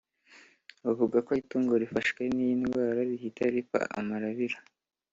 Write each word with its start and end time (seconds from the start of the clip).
Bavuga 0.85 1.17
ko 1.27 1.31
itungo 1.41 1.73
rifashwe 1.81 2.21
n’iyi 2.33 2.53
indwara 2.57 2.99
rihita 3.09 3.43
ripfa 3.53 3.79
amarabira 3.99 4.57